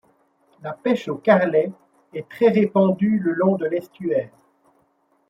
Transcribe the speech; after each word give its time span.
La 0.63 0.73
pêche 0.73 1.09
au 1.09 1.17
carrelet 1.17 1.71
est 2.11 2.27
très 2.27 2.47
répandue 2.47 3.19
le 3.19 3.33
long 3.33 3.55
de 3.55 3.67
l'estuaire. 3.67 4.31